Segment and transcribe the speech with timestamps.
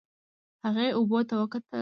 [0.65, 1.79] هغې اوبو ته وکتل.